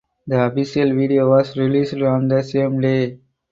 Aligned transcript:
The 0.25 0.41
official 0.45 0.95
video 0.95 1.29
was 1.29 1.55
released 1.55 1.93
on 1.93 2.27
the 2.27 2.41
same 2.41 2.81
day. 2.81 3.19